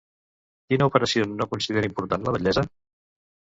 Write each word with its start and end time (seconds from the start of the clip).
Quina 0.71 0.87
operació 0.93 1.29
no 1.35 1.49
considera 1.53 1.93
important 1.93 2.29
la 2.29 2.37
batllessa? 2.39 2.69